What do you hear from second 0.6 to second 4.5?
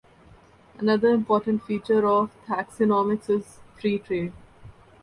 Another important feature of Thaksinomics, is free trade.